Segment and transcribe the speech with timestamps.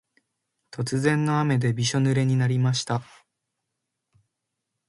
[0.71, 3.03] 突然の雨でびしょぬれになりました。